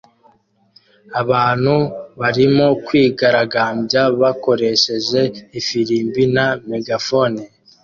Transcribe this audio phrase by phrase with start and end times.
[1.21, 1.75] abantu
[2.19, 5.21] barimo kwigaragambya bakoresheje
[5.59, 7.41] ifirimbi na megafone